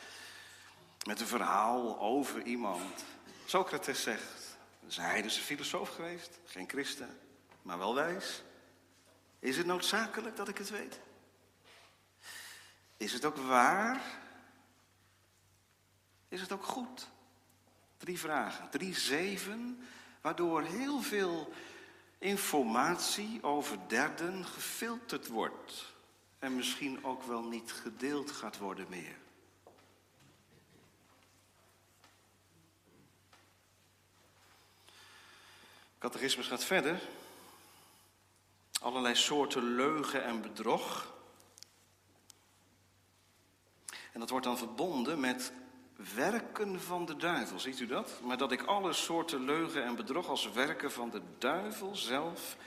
[1.08, 3.04] met een verhaal over iemand.
[3.45, 7.19] Socrates zegt, is een heidense filosoof geweest, geen christen,
[7.62, 8.43] maar wel wijs.
[9.39, 10.99] Is het noodzakelijk dat ik het weet?
[13.00, 14.02] Is het ook waar?
[16.28, 17.10] Is het ook goed?
[17.98, 19.88] Drie vragen, drie zeven,
[20.22, 21.54] waardoor heel veel
[22.18, 25.94] informatie over derden gefilterd wordt
[26.40, 29.16] en misschien ook wel niet gedeeld gaat worden meer.
[36.00, 37.02] Catechismus gaat verder.
[38.82, 41.18] Allerlei soorten leugen en bedrog.
[44.20, 45.52] En dat wordt dan verbonden met
[46.16, 47.60] werken van de duivel.
[47.60, 48.20] Ziet u dat?
[48.24, 52.58] Maar dat ik alle soorten leugen en bedrog als werken van de duivel zelf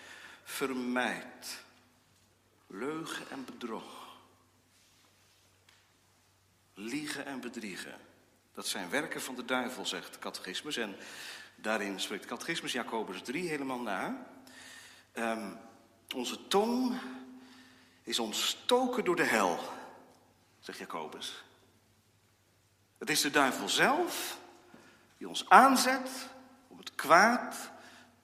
[0.42, 1.64] vermijd.
[2.66, 4.16] Leugen en bedrog.
[6.74, 7.98] Liegen en bedriegen.
[8.54, 10.76] Dat zijn werken van de duivel, zegt catechismus.
[10.76, 10.96] En
[11.54, 14.26] daarin spreekt catechismus Jacobus 3 helemaal na.
[15.14, 15.58] Um,
[16.14, 17.00] onze tong
[18.02, 19.58] is ontstoken door de hel,
[20.62, 21.44] zegt Jacobus.
[22.98, 24.38] Het is de duivel zelf
[25.16, 26.10] die ons aanzet
[26.68, 27.70] om het kwaad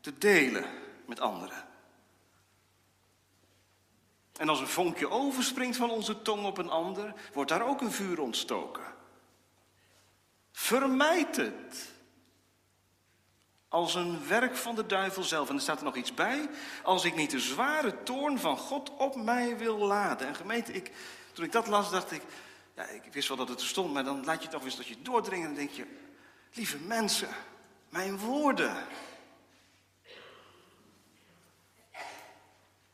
[0.01, 0.64] te delen
[1.07, 1.66] met anderen.
[4.38, 7.92] En als een vonkje overspringt van onze tong op een ander, wordt daar ook een
[7.92, 8.85] vuur ontstoken.
[10.53, 11.92] Vermijd het.
[13.68, 15.48] Als een werk van de duivel zelf.
[15.48, 16.48] En er staat er nog iets bij.
[16.83, 20.27] Als ik niet de zware toorn van God op mij wil laden.
[20.27, 20.92] En gemeente, ik,
[21.38, 22.22] toen ik dat las, dacht ik.
[22.74, 24.87] Ja, ik wist wel dat het er stond, maar dan laat je toch eens dat
[24.87, 25.48] je doordringen.
[25.48, 25.87] En denk je:
[26.53, 27.29] Lieve mensen,
[27.88, 28.87] mijn woorden.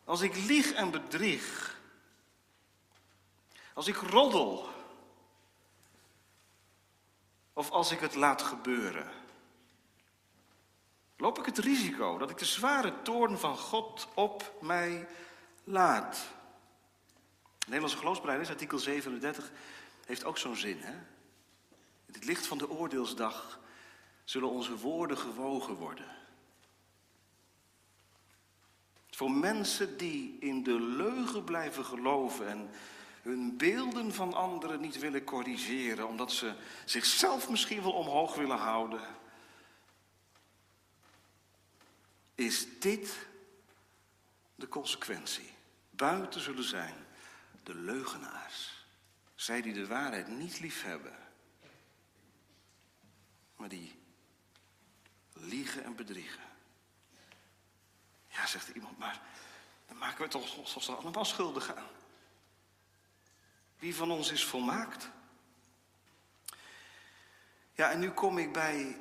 [0.04, 1.78] Als ik lieg en bedrieg.
[3.74, 4.68] Als ik roddel.
[7.52, 9.12] Of als ik het laat gebeuren.
[11.16, 15.08] Loop ik het risico dat ik de zware toorn van God op mij
[15.64, 16.32] laat.
[17.64, 19.50] De Nederlandse geloofsbeleiders, artikel 37,
[20.06, 20.78] heeft ook zo'n zin.
[20.80, 20.92] Hè?
[22.06, 23.60] In het licht van de oordeelsdag
[24.24, 26.16] zullen onze woorden gewogen worden.
[29.10, 32.70] Voor mensen die in de leugen blijven geloven en
[33.22, 39.00] hun beelden van anderen niet willen corrigeren, omdat ze zichzelf misschien wel omhoog willen houden.
[42.34, 43.26] Is dit
[44.54, 45.50] de consequentie?
[45.90, 47.03] Buiten zullen zijn
[47.64, 48.86] de leugenaars,
[49.34, 51.18] zij die de waarheid niet lief hebben,
[53.56, 53.98] maar die
[55.32, 56.42] liegen en bedriegen.
[58.28, 59.20] Ja, zegt iemand, maar
[59.86, 61.88] dan maken we toch ons allemaal schuldig aan.
[63.78, 65.10] Wie van ons is volmaakt?
[67.74, 68.96] Ja, en nu kom ik bij,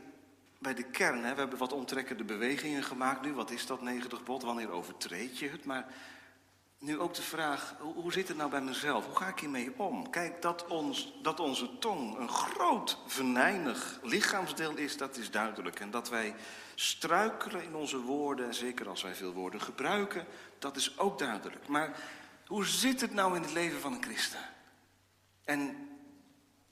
[0.60, 1.24] bij de kern.
[1.24, 1.34] Hè.
[1.34, 3.34] We hebben wat omtrekkende bewegingen gemaakt nu.
[3.34, 4.44] Wat is dat 90 bod?
[4.44, 5.66] Wanneer overtreed je het?
[5.66, 5.94] Maar
[6.84, 9.06] nu ook de vraag, hoe, zit het nou bij mezelf?
[9.06, 10.10] Hoe ga ik hiermee om?
[10.10, 15.80] Kijk, dat, ons, dat onze tong een groot venijnig lichaamsdeel is, dat is duidelijk.
[15.80, 16.36] En dat wij
[16.76, 20.26] struikelen in onze woorden, en zeker als wij veel woorden gebruiken,
[20.60, 21.68] dat is ook duidelijk.
[21.68, 22.00] Maar
[22.46, 24.50] hoe zit het nou in het leven van een christen?
[25.44, 25.90] En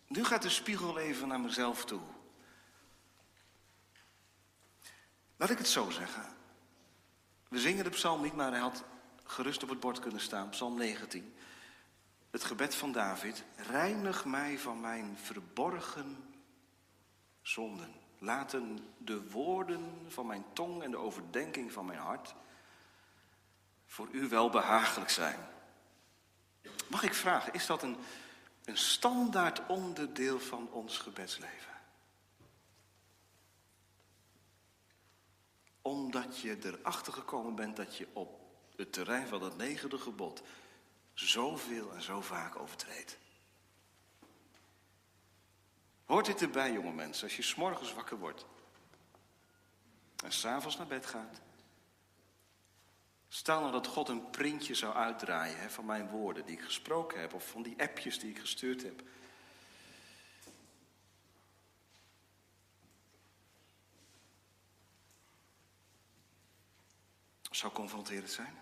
[0.07, 2.01] nu gaat de spiegel even naar mezelf toe.
[5.37, 6.25] Laat ik het zo zeggen.
[7.47, 8.83] We zingen de psalm niet, maar hij had
[9.31, 10.49] gerust op het bord kunnen staan.
[10.49, 11.33] Psalm 19.
[12.29, 13.43] Het gebed van David.
[13.55, 16.17] Reinig mij van mijn verborgen
[17.41, 17.93] zonden.
[18.17, 22.35] Laten de woorden van mijn tong en de overdenking van mijn hart
[23.85, 25.39] voor u wel behagelijk zijn.
[26.87, 27.97] Mag ik vragen, is dat een
[28.65, 31.71] een standaard onderdeel van ons gebedsleven.
[35.81, 38.40] Omdat je erachter gekomen bent dat je op
[38.75, 40.41] het terrein van het negende gebod
[41.13, 43.17] zoveel en zo vaak overtreedt.
[46.05, 48.45] Hoort dit erbij, jonge mensen, als je s'morgens wakker wordt
[50.23, 51.41] en s'avonds naar bed gaat?
[53.27, 57.19] Stel nou dat God een printje zou uitdraaien hè, van mijn woorden die ik gesproken
[57.19, 59.03] heb, of van die appjes die ik gestuurd heb.
[67.51, 68.59] Zou confronterend zijn?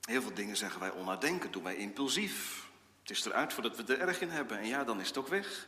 [0.00, 2.68] Heel veel dingen zeggen wij onnadenkend, doen wij impulsief.
[3.00, 4.58] Het is eruit voordat we er erg in hebben.
[4.58, 5.66] En ja, dan is het ook weg.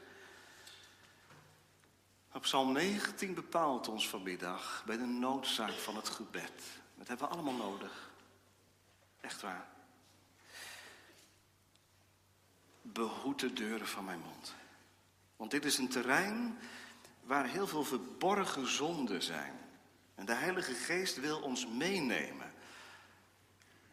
[2.33, 6.63] Op Psalm 19 bepaalt ons vanmiddag bij de noodzaak van het gebed.
[6.95, 8.11] Dat hebben we allemaal nodig.
[9.21, 9.69] Echt waar.
[12.83, 14.55] Behoed de deuren van mijn mond.
[15.37, 16.59] Want dit is een terrein
[17.31, 19.53] waar heel veel verborgen zonden zijn.
[20.15, 22.53] En de Heilige Geest wil ons meenemen.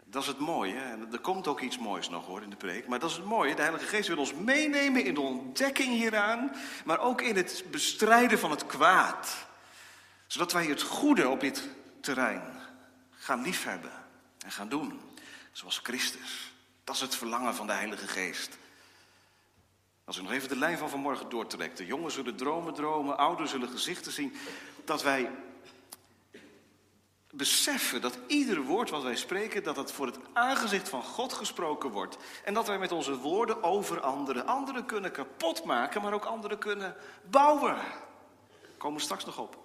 [0.06, 0.80] Dat is het mooie.
[0.80, 2.88] En er komt ook iets moois nog hoor in de preek.
[2.88, 3.56] Maar dat is het mooie.
[3.56, 6.52] De Heilige Geest wil ons meenemen in de ontdekking hieraan.
[6.86, 9.48] Maar ook in het bestrijden van het kwaad.
[10.28, 11.70] Zodat wij het goede op dit
[12.02, 12.60] terrein
[13.12, 13.92] gaan liefhebben.
[14.46, 15.02] En gaan doen.
[15.52, 16.54] Zoals Christus.
[16.84, 18.58] Dat is het verlangen van de Heilige Geest.
[20.08, 21.78] Als u nog even de lijn van vanmorgen doortrekt.
[21.78, 23.18] De jongen zullen dromen dromen.
[23.18, 24.34] Ouderen zullen gezichten zien.
[24.86, 25.32] Dat wij
[27.32, 31.92] beseffen dat ieder woord wat wij spreken, dat het voor het aangezicht van God gesproken
[31.92, 32.18] wordt.
[32.44, 36.96] En dat wij met onze woorden over anderen, anderen kunnen kapotmaken, maar ook anderen kunnen
[37.30, 37.76] bouwen.
[37.76, 39.58] Daar komen we straks nog op.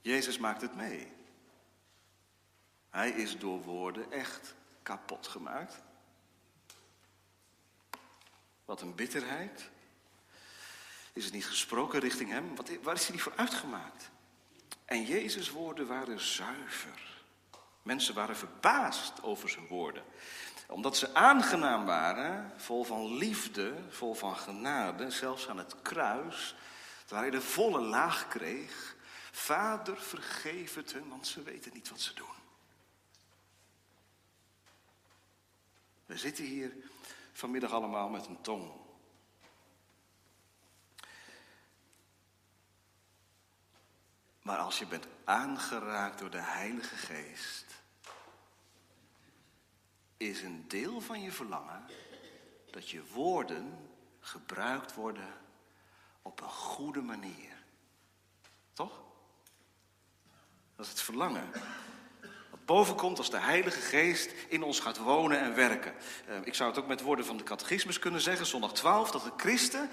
[0.00, 1.12] Jezus maakt het mee.
[2.90, 5.86] Hij is door woorden echt kapot gemaakt.
[8.68, 9.70] Wat een bitterheid,
[11.12, 12.56] is het niet gesproken richting hem?
[12.56, 14.10] Wat, waar is hij niet voor uitgemaakt?
[14.84, 17.22] En Jezus' woorden waren zuiver.
[17.82, 20.02] Mensen waren verbaasd over zijn woorden.
[20.66, 26.54] Omdat ze aangenaam waren, vol van liefde, vol van genade, zelfs aan het kruis,
[27.08, 28.96] waar hij de volle laag kreeg.
[29.30, 32.36] Vader, vergeef het hun, want ze weten niet wat ze doen.
[36.06, 36.72] We zitten hier
[37.38, 38.72] vanmiddag allemaal met een tong
[44.42, 47.82] Maar als je bent aangeraakt door de Heilige Geest,
[50.16, 51.84] is een deel van je verlangen
[52.70, 55.34] dat je woorden gebruikt worden
[56.22, 57.62] op een goede manier.
[58.72, 59.00] Toch?
[60.76, 61.50] Dat is het verlangen.
[62.68, 65.94] Wat boven komt als de Heilige Geest in ons gaat wonen en werken.
[66.26, 69.22] Eh, ik zou het ook met woorden van de catechismus kunnen zeggen, zondag 12, dat
[69.22, 69.90] de christen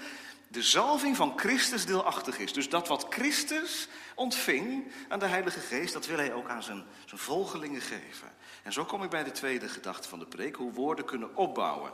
[0.48, 2.52] de zalving van Christus deelachtig is.
[2.52, 6.84] Dus dat wat Christus ontving aan de Heilige Geest, dat wil hij ook aan zijn,
[7.04, 8.32] zijn volgelingen geven.
[8.62, 11.92] En zo kom ik bij de tweede gedachte van de preek, hoe woorden kunnen opbouwen.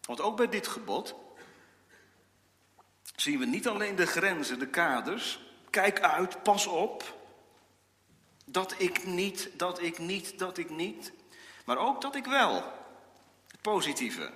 [0.00, 1.14] Want ook bij dit gebod
[3.16, 5.40] zien we niet alleen de grenzen, de kaders.
[5.70, 7.17] kijk uit, pas op.
[8.50, 11.12] Dat ik niet, dat ik niet, dat ik niet.
[11.64, 12.54] Maar ook dat ik wel.
[13.48, 14.30] Het positieve.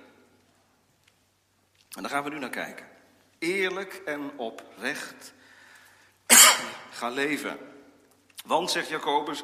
[1.89, 2.87] En daar gaan we nu naar kijken.
[3.39, 5.33] Eerlijk en oprecht
[6.99, 7.57] ga leven.
[8.45, 9.43] Want, zegt Jacobus,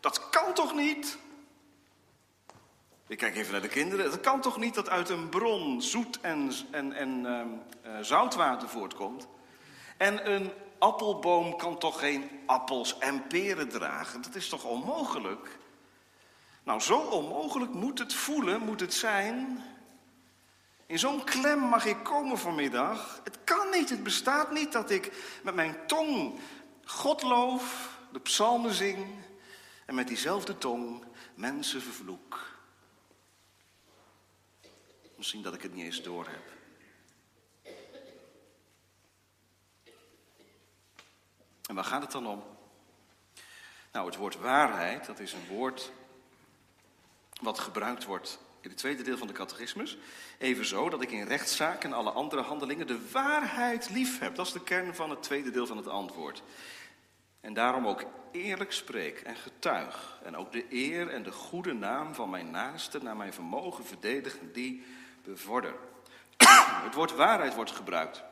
[0.00, 1.18] dat kan toch niet?
[3.06, 4.10] Ik kijk even naar de kinderen.
[4.10, 7.48] Het kan toch niet dat uit een bron zoet en, en, en ehm,
[7.82, 9.28] eh, zoutwater voortkomt?
[9.96, 14.22] En een appelboom kan toch geen appels en peren dragen?
[14.22, 15.58] Dat is toch onmogelijk?
[16.62, 19.64] Nou, zo onmogelijk moet het voelen, moet het zijn.
[20.86, 23.20] In zo'n klem mag ik komen vanmiddag.
[23.24, 25.12] Het kan niet, het bestaat niet dat ik
[25.42, 26.38] met mijn tong
[26.84, 29.06] God loof, de psalmen zing
[29.86, 31.04] en met diezelfde tong
[31.34, 32.54] mensen vervloek.
[35.16, 36.28] Misschien dat ik het niet eens door
[41.66, 42.42] En waar gaat het dan om?
[43.92, 45.92] Nou, het woord waarheid, dat is een woord
[47.40, 49.98] wat gebruikt wordt in het tweede deel van de catechismus.
[50.38, 54.34] Evenzo dat ik in rechtszaken en alle andere handelingen de waarheid lief heb.
[54.34, 56.42] Dat is de kern van het tweede deel van het antwoord.
[57.40, 60.20] En daarom ook eerlijk spreek en getuig.
[60.24, 64.52] En ook de eer en de goede naam van mijn naaste naar mijn vermogen verdedigen,
[64.52, 64.84] die
[65.24, 65.74] bevorder.
[66.86, 68.22] Het woord waarheid wordt gebruikt.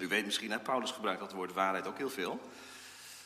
[0.00, 2.40] U weet misschien, hè, Paulus gebruikt dat woord waarheid ook heel veel.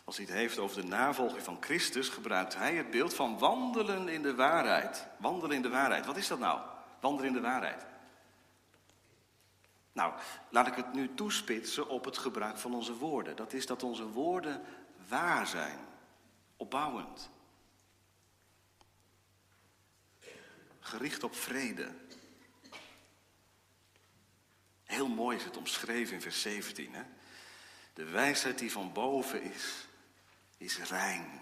[0.05, 4.09] Als hij het heeft over de navolging van Christus, gebruikt hij het beeld van wandelen
[4.09, 5.07] in de waarheid.
[5.17, 6.07] Wandelen in de waarheid.
[6.07, 6.61] Wat is dat nou?
[7.01, 7.87] Wandelen in de waarheid.
[9.93, 10.13] Nou,
[10.49, 13.37] laat ik het nu toespitsen op het gebruik van onze woorden.
[13.37, 14.63] Dat is dat onze woorden
[15.09, 15.79] waar zijn,
[16.57, 17.31] opbouwend.
[20.81, 21.89] Gericht op vrede.
[24.85, 26.95] Heel mooi is het omschreven in vers 17.
[26.95, 27.03] Hè?
[27.93, 29.87] De wijsheid die van boven is,
[30.57, 31.41] is rein,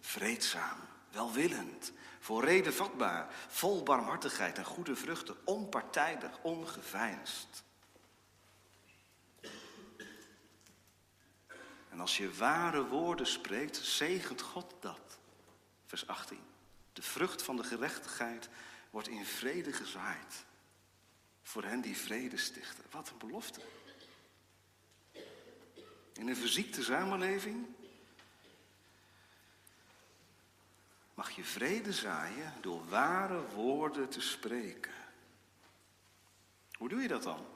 [0.00, 0.78] vreedzaam,
[1.10, 7.62] welwillend, voor reden vatbaar, vol barmhartigheid en goede vruchten, onpartijdig, ongeveinsd.
[11.90, 15.18] En als je ware woorden spreekt, zegent God dat.
[15.86, 16.40] Vers 18.
[16.92, 18.48] De vrucht van de gerechtigheid
[18.90, 20.44] wordt in vrede gezaaid.
[21.42, 22.84] Voor hen die vrede stichten.
[22.90, 23.60] Wat een belofte.
[26.12, 27.66] In een verziekte samenleving
[31.14, 34.92] mag je vrede zaaien door ware woorden te spreken.
[36.72, 37.46] Hoe doe je dat dan?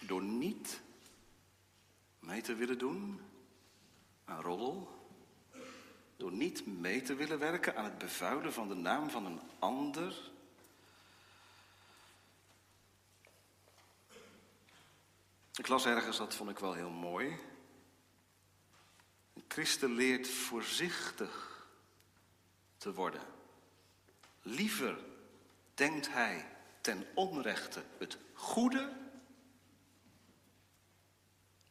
[0.00, 0.80] Door niet
[2.18, 3.20] mee te willen doen
[4.24, 4.98] aan roddel.
[6.16, 10.30] Door niet mee te willen werken aan het bevuilen van de naam van een ander.
[15.60, 17.38] Ik las ergens, dat vond ik wel heel mooi.
[19.34, 21.66] Een christen leert voorzichtig
[22.76, 23.20] te worden.
[24.42, 24.98] Liever
[25.74, 28.92] denkt hij ten onrechte het goede,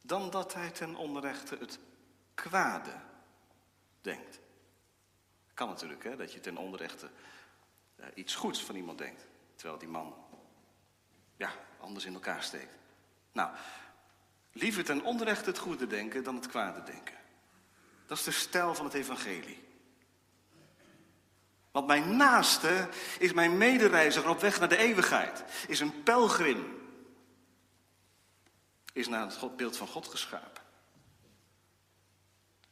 [0.02, 1.78] dan dat hij ten onrechte het
[2.34, 3.00] kwade
[4.00, 4.40] denkt.
[5.54, 7.10] Kan natuurlijk, hè, dat je ten onrechte
[7.96, 10.14] uh, iets goeds van iemand denkt, terwijl die man
[11.36, 12.79] ja, anders in elkaar steekt.
[13.32, 13.50] Nou,
[14.52, 17.18] liever ten onrechte het goede denken dan het kwade denken.
[18.06, 19.68] Dat is de stijl van het evangelie.
[21.70, 25.44] Want mijn naaste is mijn medereiziger op weg naar de eeuwigheid.
[25.68, 26.78] Is een pelgrim.
[28.92, 30.62] Is naar het beeld van God geschapen.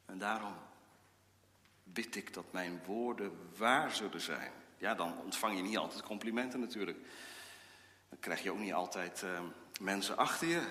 [0.07, 0.55] En daarom
[1.85, 4.53] bid ik dat mijn woorden waar zullen zijn.
[4.77, 6.99] Ja, dan ontvang je niet altijd complimenten natuurlijk.
[8.09, 9.41] Dan krijg je ook niet altijd uh,
[9.79, 10.63] mensen achter je.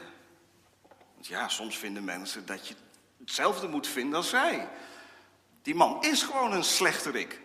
[1.13, 2.75] Want ja, soms vinden mensen dat je
[3.17, 4.69] hetzelfde moet vinden als zij.
[5.61, 7.41] Die man is gewoon een slechterik.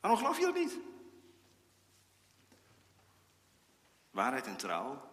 [0.00, 0.78] Waarom geloof je dat niet?
[4.10, 5.08] Waarheid en trouw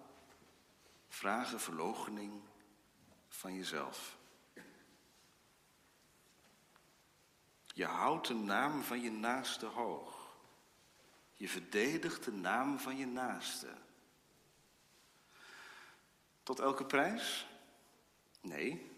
[1.08, 2.42] vragen verloochening
[3.30, 4.18] van jezelf.
[7.74, 10.36] Je houdt de naam van je naaste hoog.
[11.34, 13.68] Je verdedigt de naam van je naaste.
[16.48, 17.48] Tot elke prijs?
[18.42, 18.92] Nee.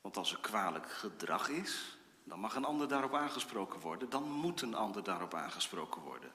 [0.00, 4.10] Want als er kwalijk gedrag is, dan mag een ander daarop aangesproken worden.
[4.10, 6.32] Dan moet een ander daarop aangesproken worden.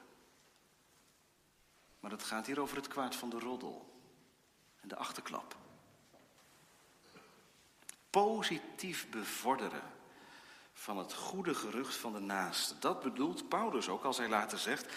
[2.00, 4.02] Maar het gaat hier over het kwaad van de roddel
[4.80, 5.56] en de achterklap.
[8.10, 9.92] Positief bevorderen
[10.72, 12.78] van het goede gerucht van de naaste.
[12.78, 14.94] Dat bedoelt Paulus ook als hij later zegt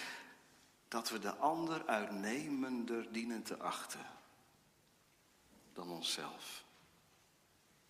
[0.87, 4.21] dat we de ander uitnemender dienen te achten.
[5.73, 6.63] Dan onszelf.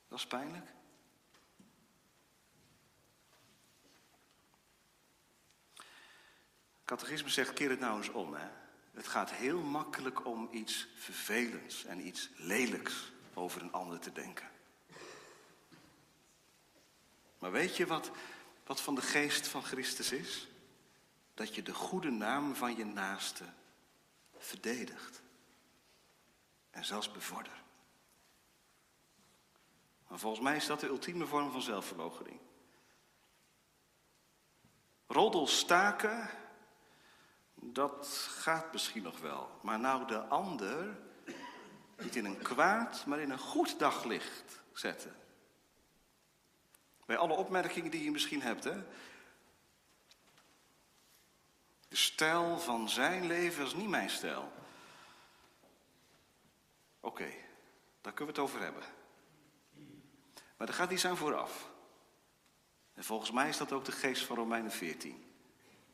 [0.08, 0.72] Dat is pijnlijk.
[6.86, 8.34] Catechisme zegt, keer het nou eens om.
[8.34, 8.48] Hè?
[8.92, 14.50] Het gaat heel makkelijk om iets vervelends en iets lelijks over een ander te denken.
[17.40, 18.12] Maar weet je wat,
[18.66, 20.48] wat van de geest van Christus is?
[21.34, 23.46] Dat je de goede naam van je naaste
[24.38, 25.22] verdedigt.
[26.70, 27.63] En zelfs bevordert.
[30.14, 32.40] Maar volgens mij is dat de ultieme vorm van zelfverloochening.
[35.08, 36.30] Roddel staken,
[37.54, 39.60] dat gaat misschien nog wel.
[39.62, 40.98] Maar nou de ander
[41.98, 45.16] niet in een kwaad, maar in een goed daglicht zetten.
[47.06, 48.84] Bij alle opmerkingen die je misschien hebt, hè.
[51.88, 54.52] De stijl van zijn leven is niet mijn stijl.
[57.00, 57.34] Oké,
[58.02, 58.84] daar kunnen we het over hebben.
[60.64, 61.70] Maar er gaat iets aan vooraf.
[62.94, 65.34] En volgens mij is dat ook de geest van Romeinen 14.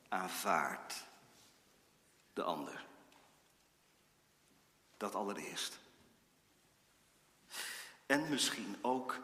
[0.09, 1.05] Aanvaard
[2.34, 2.86] de ander.
[4.97, 5.80] Dat allereerst.
[8.05, 9.20] En misschien ook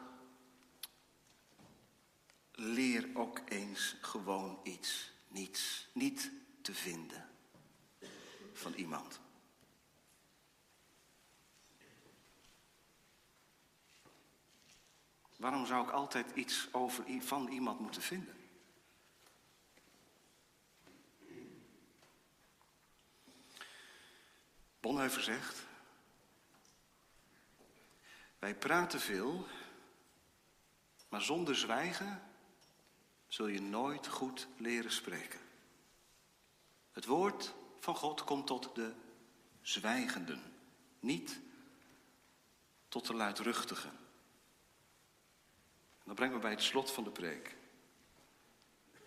[2.52, 6.32] leer ook eens gewoon iets, niets, niet
[6.62, 7.30] te vinden
[8.54, 9.20] van iemand.
[15.38, 18.36] Waarom zou ik altijd iets over, van iemand moeten vinden?
[24.80, 25.66] Bonhoeffer zegt,
[28.40, 29.48] wij praten veel,
[31.10, 32.22] maar zonder zwijgen
[33.28, 35.40] zul je nooit goed leren spreken.
[36.92, 38.94] Het woord van God komt tot de
[39.62, 40.42] zwijgenden,
[41.00, 41.40] niet
[42.88, 44.05] tot de luidruchtigen.
[46.06, 47.56] Dan brengen we bij het slot van de preek.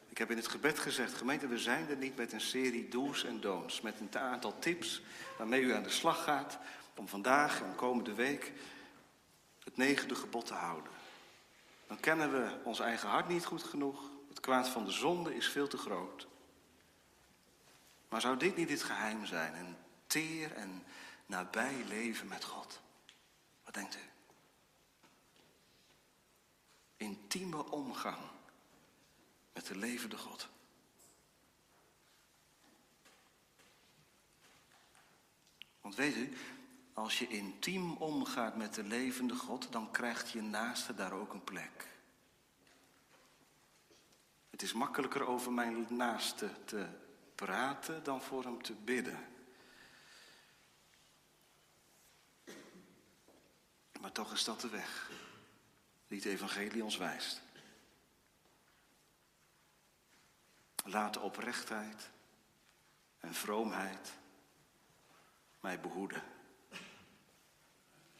[0.08, 3.24] Ik heb in het gebed gezegd, gemeente, we zijn er niet met een serie do's
[3.24, 3.80] en don'ts.
[3.80, 5.02] Met een aantal tips
[5.36, 6.58] waarmee u aan de slag gaat
[6.94, 8.52] om vandaag en komende week
[9.64, 10.92] het negende gebod te houden.
[11.86, 14.10] Dan kennen we ons eigen hart niet goed genoeg.
[14.28, 16.26] Het kwaad van de zonde is veel te groot.
[18.08, 19.54] Maar zou dit niet het geheim zijn?
[19.54, 19.76] Een
[20.06, 20.84] teer en
[21.26, 22.80] nabij leven met God.
[23.64, 24.07] Wat denkt u?
[26.98, 28.18] Intieme omgang
[29.52, 30.48] met de levende God.
[35.80, 36.36] Want weet u,
[36.92, 41.44] als je intiem omgaat met de levende God, dan krijgt je naaste daar ook een
[41.44, 41.86] plek.
[44.50, 46.88] Het is makkelijker over mijn naaste te
[47.34, 49.26] praten dan voor hem te bidden.
[54.00, 55.10] Maar toch is dat de weg
[56.08, 57.42] die het evangelie ons wijst.
[60.84, 62.10] Laat oprechtheid
[63.18, 64.12] en vroomheid
[65.60, 66.22] mij behoeden.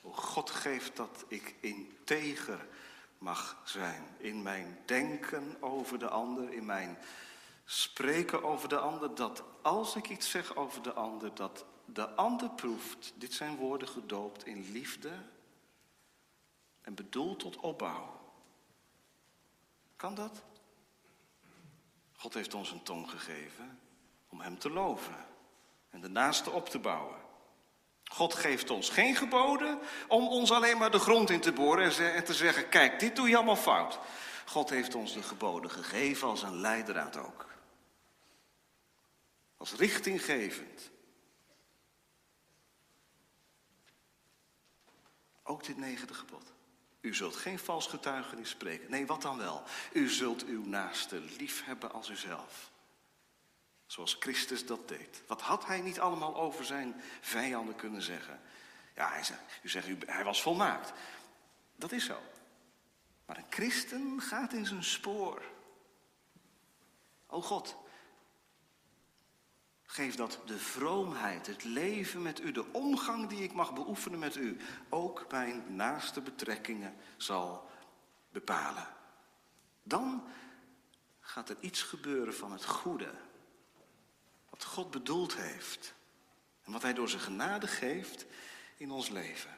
[0.00, 2.66] O God geeft dat ik integer
[3.18, 6.98] mag zijn in mijn denken over de ander, in mijn
[7.64, 12.50] spreken over de ander, dat als ik iets zeg over de ander, dat de ander
[12.50, 15.10] proeft, dit zijn woorden gedoopt in liefde
[16.88, 18.20] en bedoeld tot opbouw.
[19.96, 20.42] Kan dat?
[22.12, 23.80] God heeft ons een tong gegeven
[24.28, 25.26] om Hem te loven
[25.90, 27.16] en de naaste op te bouwen.
[28.04, 32.24] God geeft ons geen geboden om ons alleen maar de grond in te boren en
[32.24, 33.98] te zeggen: Kijk, dit doe je allemaal fout.
[34.46, 37.46] God heeft ons de geboden gegeven als een leidraad ook.
[39.56, 40.90] Als richtinggevend.
[45.42, 46.56] Ook dit negende gebod.
[47.00, 48.90] U zult geen vals getuigenis spreken.
[48.90, 49.62] Nee, wat dan wel?
[49.92, 52.70] U zult uw naaste lief hebben als uzelf.
[53.86, 55.22] Zoals Christus dat deed.
[55.26, 58.40] Wat had hij niet allemaal over zijn vijanden kunnen zeggen?
[58.94, 60.92] Ja, hij zei, u zegt, hij was volmaakt.
[61.76, 62.20] Dat is zo.
[63.26, 65.42] Maar een christen gaat in zijn spoor.
[67.26, 67.76] O God,
[69.90, 74.36] geef dat de vroomheid, het leven met u, de omgang die ik mag beoefenen met
[74.36, 74.56] u,
[74.88, 77.70] ook mijn naaste betrekkingen zal
[78.30, 78.86] bepalen.
[79.82, 80.24] Dan
[81.20, 83.10] gaat er iets gebeuren van het goede
[84.50, 85.94] wat God bedoeld heeft.
[86.64, 88.26] En wat Hij door zijn genade geeft
[88.76, 89.56] in ons leven.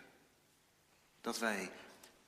[1.21, 1.73] Dat wij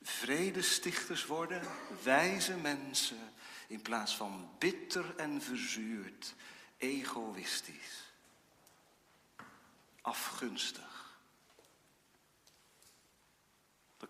[0.02, 1.62] vredestichters worden,
[2.02, 3.32] wijze mensen,
[3.68, 6.34] in plaats van bitter en verzuurd,
[6.82, 8.12] egoïstisch,
[10.00, 10.92] afgunstig.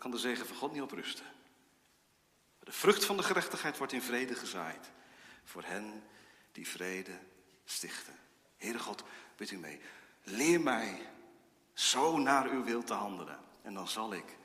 [0.03, 1.25] kan de zegen van God niet op rusten.
[2.59, 4.91] De vrucht van de gerechtigheid wordt in vrede gezaaid.
[5.45, 6.03] Voor hen
[6.53, 7.19] die vrede
[7.65, 8.15] stichten.
[8.57, 9.05] Heere God,
[9.37, 9.81] bid u mee.
[10.23, 11.07] Leer mij
[11.73, 13.39] zo naar uw wil te handelen.
[13.63, 14.37] En dan zal ik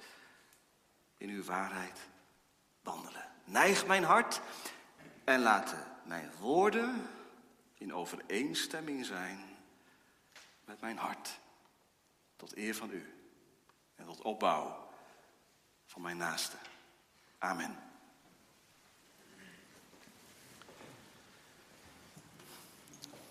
[1.17, 1.99] in uw waarheid
[2.81, 3.31] wandelen.
[3.43, 4.41] Neig mijn hart
[5.23, 7.09] en laten mijn woorden
[7.77, 9.39] in overeenstemming zijn
[10.65, 11.39] met mijn hart.
[12.35, 13.13] Tot eer van u
[13.95, 14.89] en tot opbouw
[15.85, 16.57] van mijn naaste.
[17.37, 17.86] Amen.